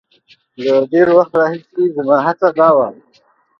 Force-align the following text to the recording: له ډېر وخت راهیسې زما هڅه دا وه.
له 0.65 0.73
ډېر 0.91 1.07
وخت 1.17 1.33
راهیسې 1.39 1.83
زما 1.95 2.17
هڅه 2.25 2.47
دا 2.59 2.69
وه. 2.77 2.87